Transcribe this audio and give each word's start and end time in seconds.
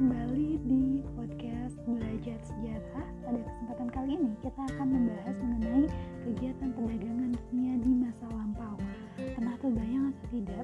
kembali 0.00 0.56
di 0.64 1.04
podcast 1.12 1.76
Belajar 1.84 2.40
Sejarah. 2.40 3.04
Pada 3.20 3.36
kesempatan 3.36 3.88
kali 3.92 4.16
ini 4.16 4.32
kita 4.40 4.64
akan 4.72 4.88
membahas 4.96 5.36
mengenai 5.44 5.84
kegiatan 6.24 6.72
perdagangan 6.72 7.36
dunia 7.36 7.74
di 7.84 7.92
masa 8.00 8.24
lampau. 8.32 8.80
Pernah 9.20 9.60
terbayang 9.60 10.08
atau 10.08 10.26
tidak 10.32 10.60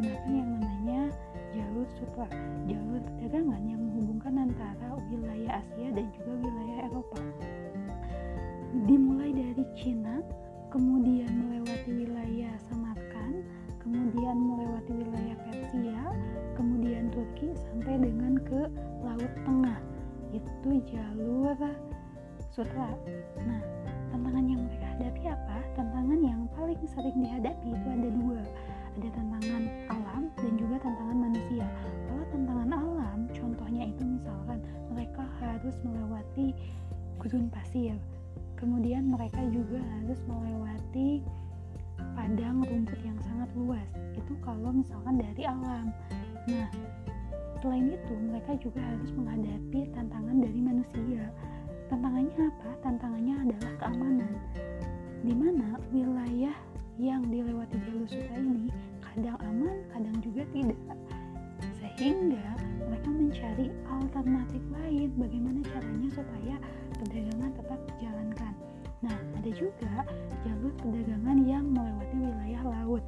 menggunakan 0.00 0.32
yang 0.32 0.50
namanya 0.56 1.00
jalur 1.52 1.84
sutra, 2.00 2.24
jalur 2.64 3.04
perdagangan 3.04 3.62
yang 3.68 3.80
menghubungkan 3.84 4.48
antara 4.48 4.96
wilayah 5.12 5.60
Asia 5.60 5.88
dan 5.92 6.08
juga 6.16 6.32
wilayah 6.40 6.88
Eropa. 6.88 7.20
Dimulai 8.88 9.30
dari 9.36 9.64
Cina, 9.76 10.24
kemudian 10.72 11.28
melewati 11.28 11.90
wilayah 11.92 12.52
Samarkand, 12.64 13.44
kemudian 13.84 14.36
melewati 14.40 14.92
wilayah 15.04 15.36
Persia, 15.44 16.00
kemudian 16.56 17.12
Turki 17.12 17.52
sampai 17.68 18.00
dengan 18.00 18.40
ke 18.40 18.72
Laut 19.04 19.32
Tengah. 19.44 19.80
Itu 20.32 20.80
jalur 20.88 21.60
sutra. 22.48 22.88
Nah, 23.44 23.60
tantangan 24.08 24.48
yang 24.48 24.64
mereka 24.64 24.86
hadapi 24.96 25.22
apa? 25.28 25.60
Tantangan 25.76 26.20
yang 26.24 26.40
paling 26.56 26.80
sering 26.88 27.20
dihadapi 27.20 27.68
itu 27.68 27.88
ada 27.92 28.08
dua. 28.08 28.40
Ada 28.98 29.08
tantangan 29.14 29.62
harus 35.70 35.86
melewati 35.86 36.50
gurun 37.22 37.46
pasir. 37.46 37.94
Kemudian 38.58 39.06
mereka 39.06 39.38
juga 39.54 39.78
harus 39.78 40.18
melewati 40.26 41.22
padang 42.18 42.66
rumput 42.66 42.98
yang 43.06 43.14
sangat 43.22 43.46
luas. 43.54 43.86
Itu 44.18 44.34
kalau 44.42 44.74
misalkan 44.74 45.22
dari 45.22 45.46
alam. 45.46 45.94
Nah, 46.50 46.66
selain 47.62 47.86
itu 47.94 48.14
mereka 48.18 48.58
juga 48.58 48.82
harus 48.82 49.14
menghadapi 49.14 49.94
tantangan 49.94 50.42
dari 50.42 50.58
manusia. 50.58 51.22
Tantangannya 51.86 52.50
apa? 52.50 52.70
Tantangannya 52.82 53.34
adalah 53.46 53.72
keamanan 53.78 54.34
di 55.22 55.34
mana 55.38 55.78
wilayah 55.94 56.56
yang 56.98 57.22
dilewati 57.30 57.78
jalur 57.86 58.10
sutra 58.10 58.42
ini 58.42 58.74
kadang 59.06 59.38
aman, 59.46 59.86
kadang 59.94 60.18
juga 60.18 60.42
tidak. 60.50 60.98
Sehingga 61.78 62.58
mereka 62.90 63.08
mencari 63.16 63.66
alternatif 63.86 64.62
lain 64.76 65.08
bagaimana 65.16 65.49
juga 69.54 70.04
jalur 70.46 70.72
perdagangan 70.78 71.38
yang 71.44 71.64
melewati 71.70 72.16
wilayah 72.16 72.62
laut. 72.66 73.04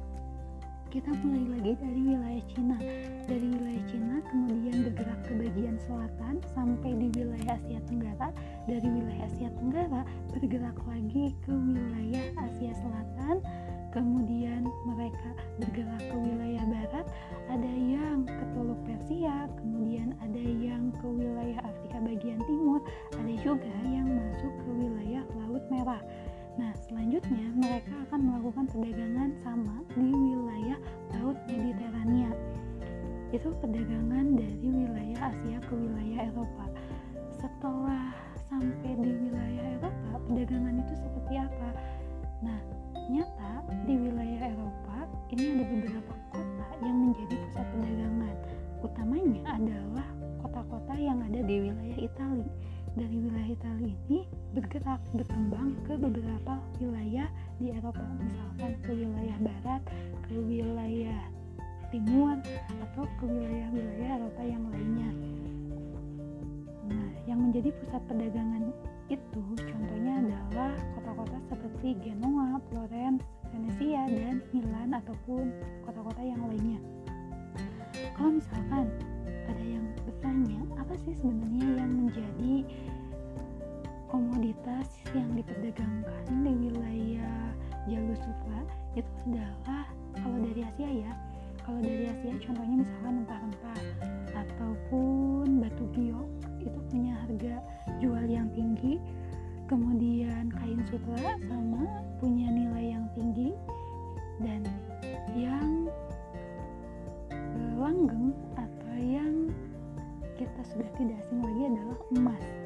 Kita 0.93 1.09
mulai 1.25 1.57
lagi 1.57 1.73
dari 1.81 2.01
wilayah 2.05 2.43
Cina. 2.53 2.77
Dari 3.25 3.47
wilayah 3.49 3.83
Cina 3.89 4.15
kemudian 4.29 4.85
bergerak 4.85 5.19
ke 5.25 5.33
bagian 5.41 5.75
selatan 5.81 6.37
sampai 6.53 6.91
di 6.93 7.07
wilayah 7.17 7.57
Asia 7.57 7.81
Tenggara. 7.89 8.29
Dari 8.69 8.85
wilayah 8.85 9.25
Asia 9.25 9.49
Tenggara 9.57 10.01
bergerak 10.29 10.77
lagi 10.85 11.33
ke 11.41 11.49
wilayah 11.49 12.25
Asia 12.45 12.71
Selatan. 12.77 13.41
Kemudian 13.89 14.65
mereka 14.89 15.37
bergerak 15.61 16.01
ke 16.01 16.15
wilayah 16.17 16.65
barat, 16.65 17.05
ada 17.45 17.73
yang 17.77 18.25
ke 18.25 18.43
Teluk 18.57 18.81
Persia, 18.89 19.45
kemudian 19.61 20.17
ada 20.17 20.41
yang 20.41 20.89
ke 20.97 21.05
wilayah 21.05 21.61
Afrika 21.61 22.01
bagian 22.01 22.41
timur, 22.49 22.81
ada 23.13 23.33
juga 23.45 23.69
perdagangan 28.73 29.29
sama 29.45 29.85
di 29.93 30.09
wilayah 30.09 30.81
Laut 31.13 31.37
Mediterania. 31.45 32.33
Itu 33.29 33.53
perdagangan 33.61 34.33
dari 34.33 34.65
wilayah 34.65 35.29
Asia 35.29 35.61
ke 35.61 35.73
wilayah 35.77 36.33
Eropa. 36.33 36.65
Setelah 37.37 38.17
sampai 38.49 38.97
di 38.97 39.13
wilayah 39.13 39.77
Eropa, 39.77 40.11
perdagangan 40.25 40.81
itu 40.81 40.93
seperti 41.05 41.33
apa? 41.37 41.69
Nah, 42.41 42.59
nyata 43.13 43.53
di 43.85 43.93
wilayah 43.93 44.41
Eropa 44.49 44.97
ini 45.29 45.53
ada 45.53 45.65
beberapa 45.69 46.13
kota 46.33 46.67
yang 46.81 46.97
menjadi 46.97 47.35
pusat 47.45 47.65
perdagangan. 47.77 48.35
Utamanya 48.81 49.41
adalah 49.53 50.07
bergerak 54.73 55.05
berkembang 55.13 55.77
ke 55.85 55.93
beberapa 56.01 56.57
wilayah 56.81 57.29
di 57.61 57.77
Eropa, 57.77 58.09
misalkan 58.17 58.73
ke 58.81 58.89
wilayah 59.05 59.37
barat, 59.37 59.81
ke 60.25 60.33
wilayah 60.33 61.21
timur, 61.93 62.41
atau 62.81 63.05
ke 63.21 63.25
wilayah-wilayah 63.29 64.17
Eropa 64.17 64.41
yang 64.41 64.65
lainnya. 64.73 65.09
Nah, 66.89 67.05
yang 67.29 67.45
menjadi 67.45 67.69
pusat 67.69 68.01
perdagangan 68.09 68.73
itu 69.13 69.45
contohnya 69.61 70.25
adalah 70.25 70.73
kota-kota 70.97 71.37
seperti 71.53 71.93
Genoa, 72.01 72.57
Florence, 72.73 73.21
Venesia, 73.53 74.09
dan 74.09 74.41
Milan 74.57 74.97
ataupun 74.97 75.53
kota-kota 75.85 76.21
yang 76.25 76.41
lainnya. 76.49 76.81
Kalau 78.17 78.41
misalkan 78.41 78.89
ada 79.21 79.61
yang 79.69 79.85
bertanya, 80.01 80.65
apa 80.81 80.97
sih 80.97 81.13
sebenarnya 81.13 81.77
yang 81.77 81.91
menjadi 81.93 82.65
komoditas 84.13 84.93
yang 85.17 85.33
diperdagangkan 85.33 86.45
di 86.45 86.53
wilayah 86.69 87.49
jalur 87.89 88.13
sutra 88.21 88.61
itu 88.93 89.09
adalah 89.25 89.89
kalau 90.13 90.37
dari 90.45 90.61
Asia 90.61 90.89
ya 91.09 91.11
kalau 91.65 91.81
dari 91.81 92.13
Asia 92.13 92.37
contohnya 92.45 92.85
misalkan 92.85 93.25
rempah-rempah 93.25 93.81
ataupun 94.37 95.47
batu 95.57 95.85
giok 95.97 96.29
itu 96.61 96.79
punya 96.91 97.13
harga 97.23 97.55
jual 97.99 98.25
yang 98.27 98.47
tinggi. 98.51 98.99
Kemudian 99.71 100.51
kain 100.51 100.83
sutra 100.91 101.39
sama 101.47 101.87
punya 102.19 102.51
nilai 102.51 102.93
yang 102.99 103.07
tinggi 103.15 103.55
dan 104.43 104.61
yang 105.33 105.87
langgeng 107.79 108.35
atau 108.59 108.95
yang 108.99 109.49
kita 110.35 110.61
sudah 110.67 110.89
tidak 110.99 111.15
asing 111.25 111.41
lagi 111.41 111.63
adalah 111.73 111.97
emas 112.11 112.62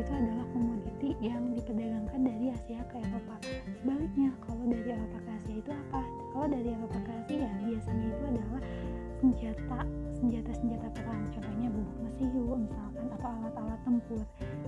itu 0.00 0.12
adalah 0.16 0.46
komoditi 0.56 1.10
yang 1.20 1.52
diperdagangkan 1.52 2.20
dari 2.24 2.46
Asia 2.56 2.80
ke 2.88 2.96
Eropa. 3.04 3.36
Sebaliknya 3.84 4.32
kalau 4.40 4.64
dari 4.64 4.88
Eropa 4.96 5.18
ke 5.20 5.30
Asia 5.36 5.54
itu 5.60 5.70
apa? 5.76 6.02
Kalau 6.32 6.46
dari 6.48 6.68
Eropa 6.72 6.98
ke 7.04 7.12
Asia 7.20 7.50
biasanya 7.68 8.06
itu 8.08 8.24
adalah 8.24 8.60
senjata 9.20 9.80
senjata 10.16 10.52
senjata 10.56 10.88
perang. 10.96 11.22
Contohnya 11.36 11.68
bubuk 11.68 11.98
mesiu 12.00 12.44
misalkan 12.56 13.06
atau 13.12 13.28
alat-alat 13.28 13.80
tempur. 13.84 14.22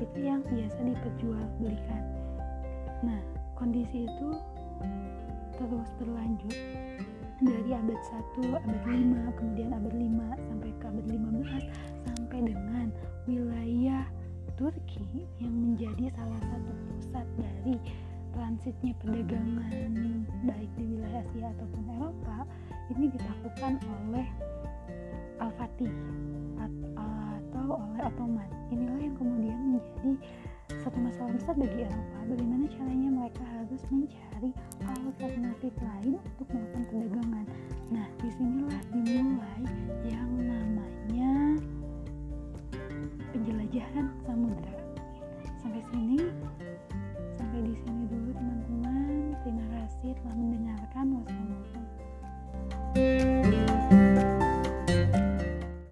Itu 0.05 0.19
yang 0.21 0.45
biasa 0.45 0.79
diperjualbelikan. 0.85 2.03
Nah 3.01 3.21
kondisi 3.57 4.05
itu 4.05 4.29
terus 5.57 5.89
berlanjut 5.97 6.57
dari 7.41 7.71
abad 7.73 8.01
1, 8.37 8.53
abad 8.53 8.83
5, 8.87 9.39
kemudian 9.41 9.71
abad 9.73 9.95
5 9.97 10.47
sampai 10.47 10.71
ke 10.77 10.85
abad 10.87 11.07
15 11.09 12.05
sampai 12.05 12.39
dengan 12.47 12.87
wilayah 13.27 14.05
Turki 14.61 15.25
yang 15.41 15.55
menjadi 15.55 16.13
salah 16.13 16.41
satu 16.45 16.73
pusat 16.93 17.27
dari 17.41 17.77
transitnya 18.37 18.93
perdagangan 19.01 19.93
baik 20.45 20.71
di 20.77 20.85
wilayah 20.93 21.25
Asia 21.25 21.49
ataupun 21.57 21.83
Eropa 21.89 22.39
ini 22.93 23.09
dilakukan 23.17 23.73
oleh 23.81 24.27
Al-Fatih 25.41 25.93
atau 26.61 27.67
oleh 27.81 28.01
Ottoman. 28.05 28.51
Inilah 28.69 29.01
yang 29.01 29.17
kemudian 29.17 29.59
menjadi 29.73 30.13
satu 30.85 30.99
masalah 31.01 31.33
besar 31.33 31.55
bagi 31.57 31.89
Eropa. 31.89 32.19
Bagaimana 32.29 32.65
caranya 32.69 33.09
mereka 33.09 33.45
harus 33.57 33.83
mencari 33.89 34.51
alternatif 34.85 35.73
lain 35.81 36.21
untuk 36.21 36.47
melakukan 36.53 36.83
perdagangan. 36.93 37.32